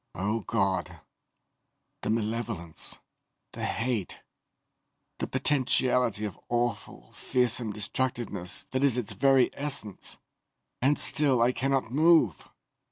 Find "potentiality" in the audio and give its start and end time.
5.27-6.25